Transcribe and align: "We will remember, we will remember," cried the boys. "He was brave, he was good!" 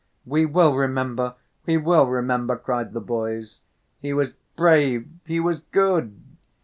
"We 0.25 0.47
will 0.47 0.73
remember, 0.75 1.35
we 1.67 1.77
will 1.77 2.07
remember," 2.07 2.57
cried 2.57 2.93
the 2.93 2.99
boys. 2.99 3.61
"He 3.99 4.13
was 4.13 4.33
brave, 4.55 5.07
he 5.27 5.39
was 5.39 5.59
good!" 5.71 6.19